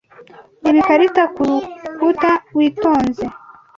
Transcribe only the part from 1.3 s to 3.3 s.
kurukuta witonze